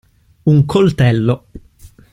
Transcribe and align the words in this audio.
Un 0.51 0.65
coltello. 0.65 1.35